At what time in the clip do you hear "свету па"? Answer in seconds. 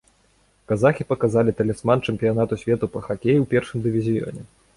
2.63-2.99